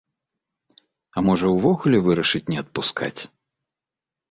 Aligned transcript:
А 1.15 1.23
можа, 1.27 1.51
увогуле 1.59 2.01
вырашыць 2.09 2.43
не 2.55 2.59
адпускаць? 2.65 3.17